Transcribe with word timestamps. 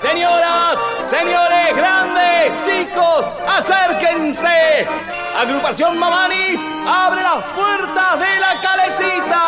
Señoras, 0.00 0.78
señores, 1.10 1.76
grandes, 1.76 2.52
chicos, 2.64 3.26
acérquense. 3.48 4.86
Agrupación 5.36 5.98
Mamanis 5.98 6.60
abre 6.86 7.22
las 7.22 7.42
puertas 7.42 8.18
de 8.18 8.40
la 8.40 8.60
calecita. 8.60 9.42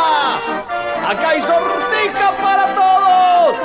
Acá 1.08 1.28
hay 1.30 1.40
sortija 1.42 2.32
para 2.42 2.66
todos. 2.74 3.56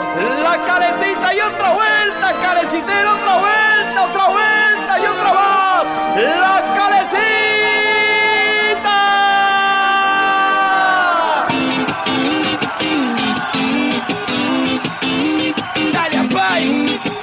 La 0.43 0.57
calecita 0.65 1.33
y 1.33 1.39
otra 1.39 1.73
vuelta, 1.73 2.33
calecitero, 2.41 3.13
otra 3.13 3.35
vuelta, 3.37 4.03
otra 4.05 4.27
vuelta 4.27 4.99
y 4.99 5.05
otra 5.05 5.33
más. 5.33 5.85
La 6.15 6.75
calecita. 6.75 7.36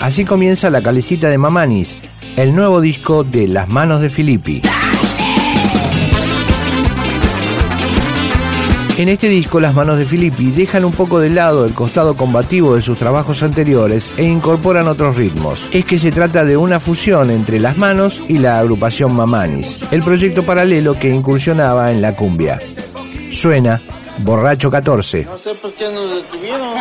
Así 0.04 0.26
comienza 0.26 0.68
la 0.68 0.82
calecita 0.82 1.30
de 1.30 1.38
Mamanis, 1.38 1.96
el 2.36 2.54
nuevo 2.54 2.82
disco 2.82 3.24
de 3.24 3.48
Las 3.48 3.70
Manos 3.70 4.02
de 4.02 4.10
Filippi. 4.10 4.60
En 8.98 9.08
este 9.08 9.30
disco 9.30 9.60
las 9.60 9.74
manos 9.74 9.96
de 9.96 10.04
Filippi 10.04 10.50
dejan 10.50 10.84
un 10.84 10.92
poco 10.92 11.20
de 11.20 11.30
lado 11.30 11.64
el 11.64 11.72
costado 11.72 12.19
combativo 12.19 12.77
de 12.77 12.83
sus 12.83 12.98
trabajos 12.98 13.42
anteriores 13.42 14.11
e 14.19 14.24
incorporan 14.24 14.88
otros 14.88 15.16
ritmos. 15.16 15.66
Es 15.72 15.86
que 15.86 15.98
se 15.98 16.12
trata 16.12 16.44
de 16.44 16.58
una 16.58 16.80
fusión 16.80 17.30
entre 17.30 17.58
las 17.58 17.78
manos 17.78 18.22
y 18.28 18.36
la 18.36 18.58
agrupación 18.58 19.16
Mamanis, 19.16 19.91
el 19.91 20.02
proyecto 20.02 20.42
paralelo 20.42 20.98
que 20.98 21.08
incursionaba 21.08 21.91
en 21.92 22.02
la 22.02 22.14
cumbia. 22.14 22.61
Suena 23.33 23.80
Borracho 24.19 24.70
14. 24.70 25.25
No 25.25 25.39
sé 25.39 25.55
por 25.55 25.73
qué 25.75 25.91
nos 25.91 26.11
detuvieron. 26.11 26.75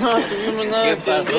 No 0.00 0.10
tuvimos 0.28 0.66
nada 0.66 0.96
que 0.96 1.10
hacer. 1.10 1.34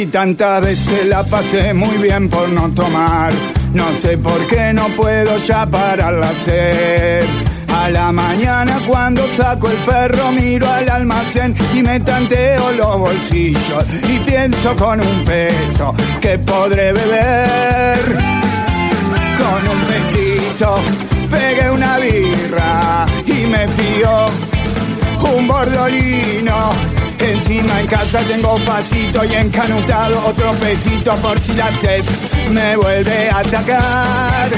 Y 0.00 0.06
tantas 0.06 0.62
veces 0.62 1.08
la 1.08 1.22
pasé 1.24 1.74
muy 1.74 1.98
bien 1.98 2.30
por 2.30 2.48
no 2.48 2.70
tomar. 2.70 3.34
No 3.74 3.92
sé 4.00 4.16
por 4.16 4.46
qué 4.46 4.72
no 4.72 4.86
puedo 4.96 5.36
ya 5.36 5.66
parar 5.66 6.14
la 6.14 6.32
sed. 6.42 7.26
A 7.68 7.90
la 7.90 8.10
mañana 8.10 8.78
cuando 8.86 9.28
saco 9.36 9.68
el 9.68 9.76
perro 9.76 10.32
miro 10.32 10.66
al 10.72 10.88
almacén 10.88 11.54
y 11.74 11.82
me 11.82 12.00
tanteo 12.00 12.72
los 12.72 12.98
bolsillos 12.98 13.84
y 14.08 14.18
pienso 14.20 14.74
con 14.74 15.02
un 15.02 15.24
peso 15.26 15.94
que 16.18 16.38
podré 16.38 16.94
beber. 16.94 17.98
Con 19.36 19.62
un 19.68 19.80
besito 19.86 20.76
pegué 21.30 21.70
una 21.70 21.98
birra 21.98 23.04
y 23.26 23.46
me 23.48 23.68
fío 23.68 24.26
un 25.36 25.46
bordolino 25.46 26.72
Encima 27.20 27.80
en 27.80 27.86
casa 27.86 28.20
tengo 28.20 28.56
facito 28.58 29.24
y 29.24 29.34
encanutado 29.34 30.26
otro 30.26 30.52
pesito 30.52 31.14
por 31.16 31.38
si 31.40 31.52
la 31.52 31.72
sed 31.74 32.02
me 32.50 32.76
vuelve 32.76 33.28
a 33.28 33.38
atacar. 33.38 34.48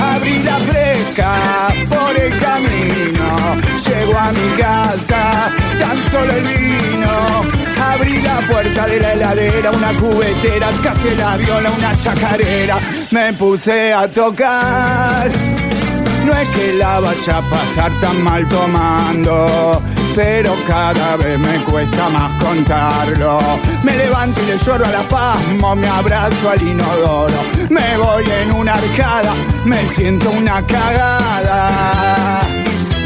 Abrí 0.00 0.38
la 0.42 0.56
fresca 0.58 1.68
por 1.88 2.16
el 2.16 2.38
camino, 2.38 3.56
llego 3.86 4.18
a 4.18 4.32
mi 4.32 4.48
casa, 4.56 5.52
tan 5.78 6.10
solo 6.10 6.32
el 6.32 6.46
vino. 6.46 7.66
Abrí 7.92 8.22
la 8.22 8.40
puerta 8.48 8.86
de 8.86 9.00
la 9.00 9.12
heladera, 9.12 9.70
una 9.70 9.92
cubetera, 9.92 10.68
casi 10.82 11.14
la 11.16 11.36
viola, 11.36 11.70
una 11.70 11.96
chacarera. 11.96 12.78
Me 13.10 13.32
puse 13.34 13.92
a 13.92 14.08
tocar. 14.08 15.30
No 16.24 16.32
es 16.32 16.48
que 16.48 16.72
la 16.72 16.98
vaya 16.98 17.38
a 17.38 17.42
pasar 17.42 17.92
tan 18.00 18.24
mal 18.24 18.48
tomando, 18.48 19.80
pero 20.16 20.56
cada 20.66 21.14
vez 21.16 21.38
me 21.38 21.58
cuesta 21.64 22.08
más 22.08 22.32
contarlo. 22.42 23.38
Me 23.82 23.94
levanto 23.98 24.40
y 24.42 24.46
le 24.46 24.56
lloro 24.56 24.86
a 24.86 24.90
la 24.90 25.02
pasmo, 25.02 25.76
me 25.76 25.86
abrazo 25.86 26.50
al 26.50 26.62
inodoro. 26.62 27.34
Me 27.68 27.98
voy 27.98 28.24
en 28.24 28.52
una 28.52 28.74
arcada, 28.74 29.34
me 29.66 29.86
siento 29.90 30.30
una 30.30 30.62
cagada. 30.66 32.40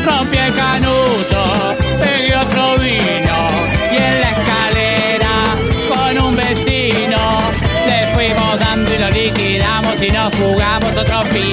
Rompí 0.07 0.37
el 0.37 0.55
canuto, 0.55 1.75
pegué 2.01 2.37
otro 2.37 2.79
vino 2.79 3.39
y 3.93 3.97
en 3.97 4.21
la 4.21 4.31
escalera 4.31 5.35
con 5.89 6.27
un 6.27 6.37
vecino 6.37 7.19
le 7.89 8.15
fuimos 8.15 8.61
dando 8.61 8.95
y 8.95 8.99
lo 8.99 9.11
liquidamos 9.11 10.01
y 10.01 10.11
nos 10.13 10.33
jugamos 10.37 10.97
otro 10.97 11.23
fiado. 11.23 11.50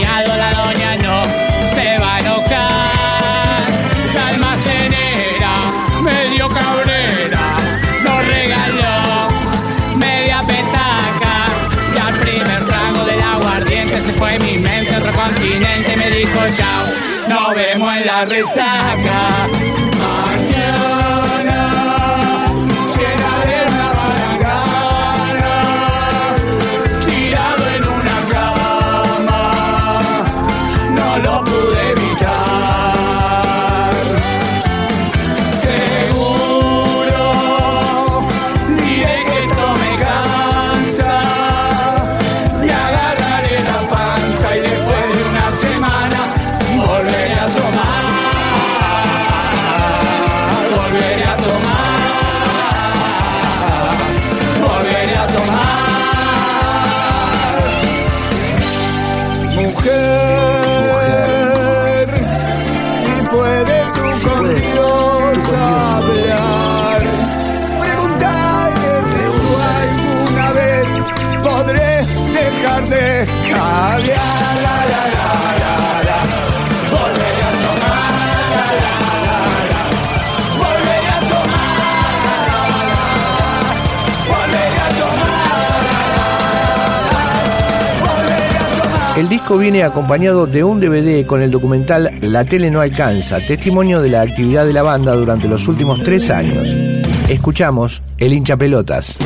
A 14.68 14.98
otro 14.98 15.12
continente 15.14 15.96
me 15.96 16.10
dijo 16.10 16.40
chao, 16.56 16.86
nos 17.30 17.56
vemos 17.56 17.96
en 17.96 18.06
la 18.06 18.26
resaca. 18.26 19.48
Mujer, 60.80 62.08
si 63.00 63.14
puedes 63.32 63.86
tú 63.94 64.08
con 64.28 64.44
Dios 64.48 65.38
hablar, 65.56 67.02
preguntarle 67.80 68.92
si 69.38 69.50
alguna 69.78 70.48
vez 70.52 70.88
podré 71.42 71.92
dejar 72.34 72.84
de 72.90 73.06
caviar. 73.50 74.47
El 89.18 89.30
disco 89.30 89.58
viene 89.58 89.82
acompañado 89.82 90.46
de 90.46 90.64
un 90.64 90.80
DVD 90.80 91.26
con 91.26 91.42
el 91.42 91.50
documental 91.50 92.20
La 92.22 92.46
tele 92.46 92.70
no 92.70 92.82
alcanza, 92.82 93.40
testimonio 93.40 94.00
de 94.00 94.10
la 94.10 94.22
actividad 94.22 94.64
de 94.64 94.74
la 94.74 94.84
banda 94.84 95.14
durante 95.14 95.48
los 95.48 95.68
últimos 95.68 96.04
tres 96.04 96.30
años. 96.30 96.70
Escuchamos 97.28 98.04
El 98.20 98.32
hincha 98.32 98.56
pelotas. 98.56 99.18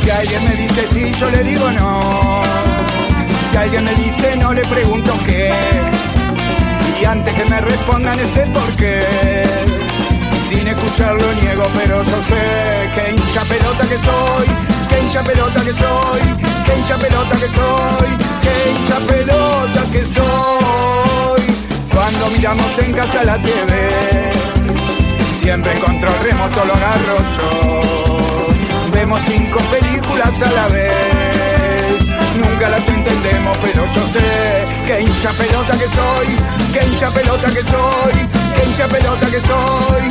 Si 0.00 0.10
alguien 0.10 0.44
me 0.44 0.56
dice 0.56 0.86
sí, 0.90 1.20
yo 1.20 1.30
le 1.30 1.44
digo 1.44 1.70
no. 1.72 2.73
Alguien 3.56 3.84
me 3.84 3.94
dice 3.94 4.36
no, 4.36 4.52
le 4.52 4.62
pregunto 4.66 5.12
qué. 5.24 5.50
Y 7.00 7.04
antes 7.04 7.32
que 7.34 7.44
me 7.46 7.60
respondan 7.60 8.18
ese 8.18 8.42
por 8.48 8.68
qué. 8.76 9.02
Sin 10.50 10.66
escucharlo 10.68 11.24
niego, 11.40 11.66
pero 11.74 12.02
yo 12.02 12.22
sé 12.24 12.90
que 12.94 13.14
hincha 13.14 13.42
pelota 13.42 13.84
que 13.88 13.98
soy, 13.98 14.46
que 14.90 15.00
hincha 15.02 15.22
pelota 15.22 15.60
que 15.62 15.72
soy, 15.72 16.20
que 16.66 16.78
hincha 16.78 16.96
pelota 16.96 17.36
que 17.36 17.48
soy, 17.48 18.10
que 18.42 18.70
hincha 18.70 18.98
pelota 19.12 19.82
que 19.92 20.02
soy. 20.14 21.42
Cuando 21.92 22.30
miramos 22.36 22.78
en 22.78 22.92
casa 22.92 23.24
la 23.24 23.38
TV, 23.40 24.32
siempre 25.40 25.72
en 25.72 25.78
control 25.80 26.14
remoto 26.22 26.64
lo 26.66 26.74
agarro 26.74 27.16
yo. 27.36 28.92
Vemos 28.92 29.20
cinco 29.26 29.58
películas 29.70 30.42
a 30.42 30.50
la 30.50 30.68
vez. 30.68 31.53
Nunca 32.54 32.68
las 32.68 32.86
entendemos, 32.86 33.58
pero 33.60 33.84
yo 33.84 34.02
sé 34.12 34.64
que 34.86 35.00
hincha 35.02 35.30
pelota 35.30 35.76
que 35.76 35.86
soy, 35.86 36.28
que 36.72 36.86
hincha 36.86 37.10
pelota 37.10 37.48
que 37.48 37.62
soy, 37.62 38.14
que 38.54 38.64
hincha 38.68 38.86
pelota 38.86 39.26
que 39.26 39.40
soy, 39.40 40.04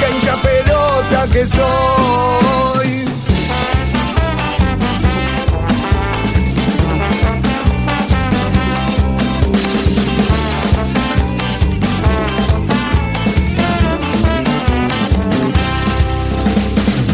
que 0.00 0.10
hincha 0.10 0.36
pelota 0.36 1.26
que 1.30 1.44
soy. 1.44 3.04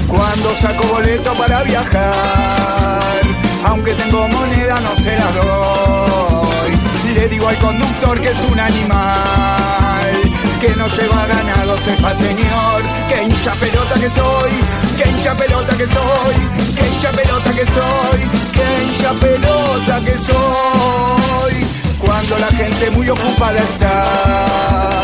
Cuando 0.07 0.55
saco 0.61 0.85
boleto 0.95 1.35
para 1.35 1.65
viajar, 1.65 3.23
aunque 3.65 3.93
tengo 3.95 4.29
moneda 4.29 4.56
no 4.81 4.97
se 4.97 5.17
la 5.17 5.31
doy. 5.33 6.73
Le 7.15 7.29
digo 7.29 7.49
al 7.49 7.57
conductor 7.57 8.21
que 8.21 8.31
es 8.31 8.39
un 8.51 8.59
animal, 8.61 10.13
que 10.61 10.75
no 10.77 10.87
lleva 10.89 11.27
ganado, 11.27 11.79
sepa 11.79 12.15
señor, 12.17 12.83
que 13.09 13.23
hincha 13.23 13.53
pelota 13.55 13.95
que 13.95 14.11
soy, 14.11 14.51
que 14.97 15.09
hincha 15.09 15.35
pelota 15.35 15.75
que 15.77 15.87
soy, 15.87 16.35
que 16.75 16.89
hincha 16.89 17.11
pelota 17.13 17.53
que 17.53 17.65
soy, 17.65 18.21
que 18.53 18.83
hincha 18.85 19.13
pelota 19.15 20.01
que 20.05 20.19
soy. 20.25 21.67
Cuando 21.99 22.39
la 22.39 22.49
gente 22.49 22.91
muy 22.91 23.09
ocupada 23.09 23.59
está, 23.59 25.01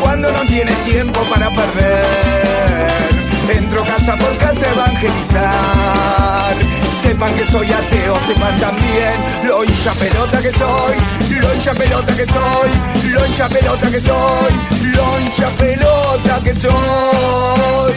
cuando 0.00 0.30
no 0.32 0.42
tiene 0.42 0.72
tiempo 0.84 1.22
para 1.24 1.48
perder. 1.50 2.92
Entro 3.48 3.82
casa 3.84 4.16
por 4.16 4.36
casa 4.38 4.72
evangelizar. 4.72 6.56
Sepan 7.04 7.34
que 7.36 7.44
soy 7.46 7.70
ateo, 7.70 8.18
sepan 8.26 8.58
también 8.58 9.14
lo 9.46 9.62
hincha 9.62 9.92
pelota 9.92 10.40
que 10.40 10.50
soy, 10.52 10.94
lo 11.38 11.54
hincha 11.54 11.74
pelota 11.74 12.16
que 12.16 12.24
soy, 12.24 12.70
lo 13.12 13.26
hincha 13.26 13.48
pelota 13.48 13.90
que 13.90 14.00
soy, 14.00 14.52
lo 14.94 15.20
hincha 15.20 15.48
pelota 15.50 16.40
que 16.42 16.54
soy. 16.54 17.94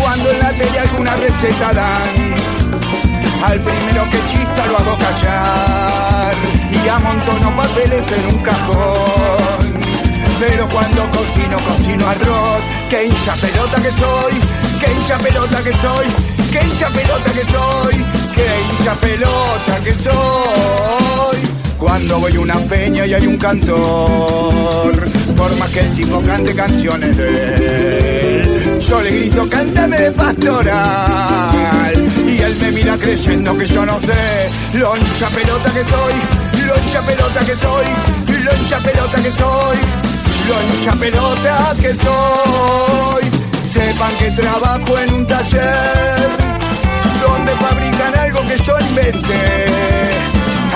Cuando 0.00 0.30
en 0.30 0.38
la 0.38 0.50
tele 0.52 0.78
alguna 0.78 1.14
receta 1.16 1.72
dan, 1.74 2.15
hago 4.86 4.98
callar 4.98 6.34
y 6.72 6.88
amontono 6.88 7.56
papeles 7.56 8.04
en 8.12 8.26
un 8.34 8.42
cajón. 8.42 9.86
Pero 10.38 10.68
cuando 10.68 11.10
cocino, 11.10 11.58
cocino 11.58 12.06
arroz, 12.06 12.60
que 12.90 13.06
hincha 13.06 13.32
pelota 13.34 13.80
que 13.80 13.90
soy, 13.90 14.34
que 14.80 14.92
hincha 14.92 15.18
pelota 15.18 15.62
que 15.62 15.72
soy, 15.72 16.06
que 16.52 16.62
hincha 16.66 16.88
pelota 16.88 17.32
que 17.32 17.42
soy, 17.42 18.04
que 18.34 18.46
hincha 18.70 18.94
pelota 18.96 19.78
que 19.82 19.94
soy. 19.94 21.38
Cuando 21.78 22.18
voy 22.20 22.36
una 22.36 22.58
peña 22.60 23.06
y 23.06 23.14
hay 23.14 23.26
un 23.26 23.38
cantor, 23.38 24.92
por 25.36 25.56
más 25.56 25.70
que 25.70 25.80
el 25.80 25.94
tipo 25.94 26.20
cante 26.20 26.54
canciones 26.54 27.16
de 27.16 28.42
él, 28.42 28.78
yo 28.80 29.00
le 29.00 29.10
grito, 29.10 29.48
cántame 29.48 30.12
pastoral. 30.12 32.15
Él 32.46 32.56
me 32.60 32.70
mira 32.70 32.96
creyendo 32.96 33.58
que 33.58 33.66
yo 33.66 33.84
no 33.84 33.98
sé 33.98 34.50
lo 34.74 34.96
hincha 34.96 35.28
pelota 35.30 35.68
que 35.72 35.84
soy, 35.84 36.14
lo 36.64 36.78
hincha 36.78 37.00
pelota 37.02 37.40
que 37.44 37.56
soy, 37.56 37.86
lo 38.44 38.56
hincha 38.56 38.78
pelota 38.78 39.20
que 39.20 39.30
soy, 39.32 39.78
lo 40.46 40.62
hincha 40.62 40.92
pelota 40.92 41.74
que 41.80 41.94
soy. 41.94 43.24
Sepan 43.68 44.14
que 44.18 44.30
trabajo 44.30 44.96
en 44.96 45.12
un 45.14 45.26
taller 45.26 46.28
donde 47.20 47.52
fabrican 47.56 48.16
algo 48.16 48.40
que 48.46 48.56
yo 48.58 48.78
inventé. 48.78 49.66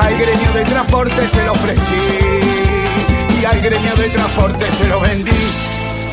Al 0.03 0.19
gremio 0.19 0.53
de 0.53 0.65
transporte 0.65 1.29
se 1.31 1.45
lo 1.45 1.53
ofrecí 1.53 3.41
y 3.41 3.45
al 3.45 3.61
gremio 3.61 3.95
de 3.95 4.09
transporte 4.09 4.67
se 4.77 4.89
lo 4.89 5.01
vendí. 5.01 5.70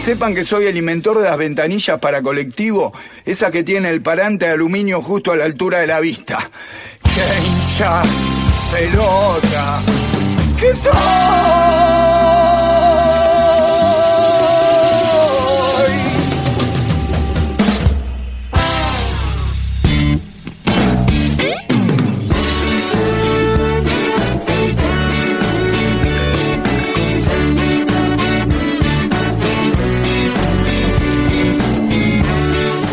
Sepan 0.08 0.34
que 0.34 0.46
soy 0.46 0.68
el 0.68 0.78
inventor 0.78 1.18
de 1.18 1.26
las 1.26 1.38
ventanillas 1.38 2.00
para 2.00 2.22
colectivo, 2.22 2.94
esa 3.26 3.52
que 3.52 3.64
tiene 3.64 3.90
el 3.90 4.02
parante 4.02 4.46
de 4.46 4.54
aluminio 4.54 5.02
justo 5.02 5.34
a 5.34 5.36
la 5.36 5.44
altura 5.44 5.80
de 5.80 5.88
la 5.88 6.00
vista. 6.00 6.50
¡Qué 7.04 7.46
hincha 7.46 8.04
pelota! 8.72 9.82
¡Que! 10.62 12.17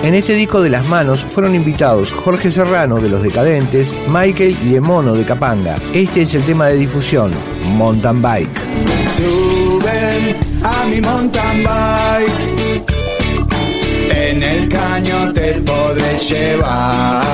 En 0.04 0.14
este 0.14 0.34
disco 0.34 0.60
de 0.60 0.68
las 0.68 0.86
manos 0.86 1.24
fueron 1.24 1.54
invitados 1.54 2.10
Jorge 2.12 2.50
Serrano 2.50 3.00
de 3.00 3.08
Los 3.08 3.22
Decadentes, 3.22 3.90
Michael 4.12 4.54
y 4.62 4.74
Emono 4.76 5.14
de 5.14 5.24
Capanga. 5.24 5.76
Este 5.94 6.20
es 6.22 6.34
el 6.34 6.42
tema 6.42 6.66
de 6.66 6.76
difusión, 6.76 7.32
Mountain 7.74 8.20
Bike. 8.20 8.60
Suben 9.16 10.36
a 10.62 10.84
mi 10.90 11.00
mountain 11.00 11.64
bike. 11.64 12.84
En 14.14 14.42
el 14.42 14.68
caño 14.68 15.32
te 15.32 15.54
podré 15.62 16.18
llevar. 16.18 17.24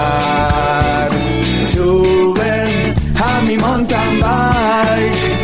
Suben 1.74 2.94
a 3.16 3.40
mi 3.48 3.56
mountain 3.56 4.20
bike. 4.20 5.34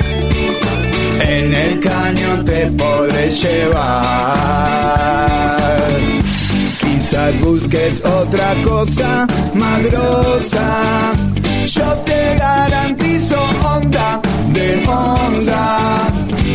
En 1.29 1.53
el 1.53 1.81
caño 1.81 2.45
te 2.45 2.67
podré 2.67 3.33
llevar. 3.33 4.77
Quizás 7.17 7.41
busques 7.41 8.05
otra 8.05 8.53
cosa 8.63 9.27
más. 9.55 9.81
Yo 11.65 11.95
te 12.05 12.37
garantizo 12.39 13.43
onda 13.75 14.21
de 14.53 14.85
onda. 14.87 16.11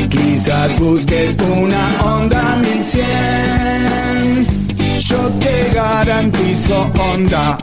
Quizás 0.08 0.80
busques 0.80 1.36
una 1.39 2.03
onda 2.03 2.58
1100. 2.62 5.00
Yo 5.00 5.18
te 5.39 5.72
garantizo 5.74 6.91
onda. 7.15 7.58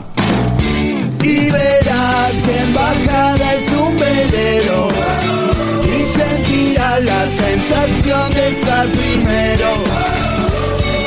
Y 1.23 1.51
verás 1.51 2.33
que 2.43 2.59
en 2.59 2.73
bajada 2.73 3.53
es 3.53 3.71
un 3.71 3.97
velero. 3.97 4.89
Y 5.85 6.05
sentirás 6.17 7.01
la 7.05 7.25
sensación 7.31 8.33
de 8.33 8.49
estar 8.49 8.89
primero. 8.89 9.88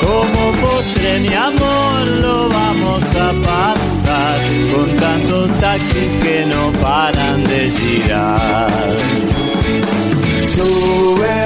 Como 0.03 0.53
postre 0.61 1.21
mi 1.21 1.35
amor 1.35 2.07
lo 2.21 2.49
vamos 2.49 3.03
a 3.27 3.33
pasar 3.47 4.39
con 4.73 4.97
tantos 4.97 5.49
taxis 5.61 6.13
que 6.23 6.47
no 6.47 6.73
paran 6.81 7.45
de 7.45 7.71
girar. 7.71 8.97
Sube 10.47 11.41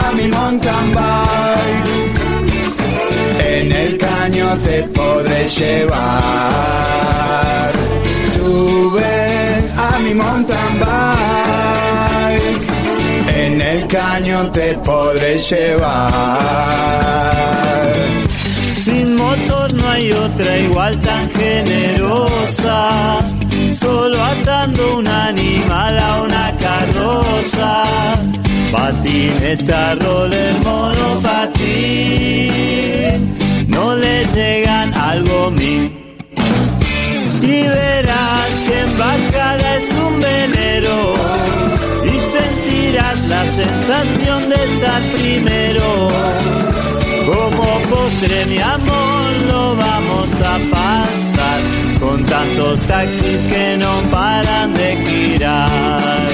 a 0.00 0.12
mi 0.12 0.26
mountain 0.28 0.92
bike. 0.94 2.14
En 3.56 3.72
el 3.72 3.98
caño 3.98 4.58
te 4.64 4.82
podré 4.84 5.46
llevar. 5.46 6.12
Sube 8.36 9.04
a 9.76 9.98
mi 10.00 10.14
mountain 10.14 10.78
bike. 10.80 11.13
Caño 13.94 14.50
te 14.50 14.74
podré 14.78 15.38
llevar. 15.38 16.10
Sin 18.76 19.14
motor 19.14 19.72
no 19.72 19.88
hay 19.88 20.10
otra 20.10 20.58
igual 20.58 20.98
tan 20.98 21.30
generosa. 21.30 23.20
Solo 23.72 24.20
atando 24.20 24.96
un 24.98 25.06
animal 25.06 25.96
a 25.96 26.22
una 26.22 26.52
carroza. 26.56 27.84
Patineta, 28.72 29.94
roller, 29.94 30.54
sensación 44.04 44.48
de 44.48 44.54
estar 44.54 45.02
primero. 45.12 46.08
Como 47.26 47.64
postre 47.90 48.46
mi 48.46 48.58
amor 48.58 49.30
lo 49.48 49.76
vamos 49.76 50.28
a 50.40 50.58
pasar 50.70 51.60
con 52.00 52.24
tantos 52.24 52.78
taxis 52.80 53.38
que 53.48 53.76
no 53.78 54.02
paran 54.10 54.74
de 54.74 54.96
girar. 55.06 56.28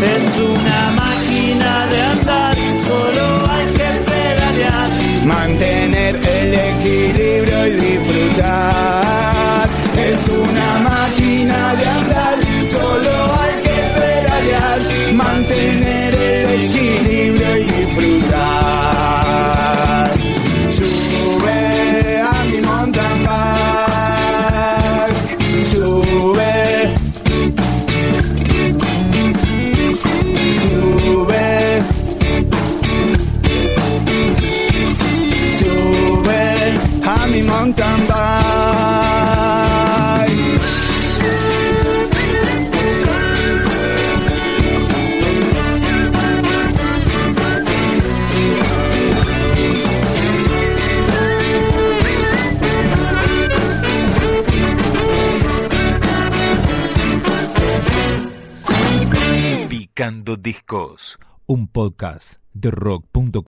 Es 0.00 0.38
una 0.38 0.90
máquina 0.92 1.86
de 1.86 2.02
andar, 2.02 2.56
solo 2.86 3.24
hay 3.50 3.66
que 3.78 3.90
pedalear. 4.10 4.90
Mantener 5.24 6.14
el 6.16 6.54
equilibrio 6.54 7.66
y 7.66 7.98
Discos, 60.36 61.18
un 61.46 61.68
podcast 61.68 62.40
de 62.52 62.70
rock.com. 62.70 63.44